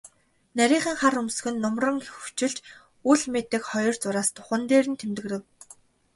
[0.57, 2.57] Нарийхан хар хөмсөг нь нумран хөвчилж,
[3.11, 5.43] үл мэдэг хоёр зураас духанд нь тэмдгэрэв.